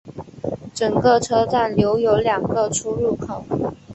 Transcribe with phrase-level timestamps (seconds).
[0.73, 3.45] 整个车站留有两个出入口。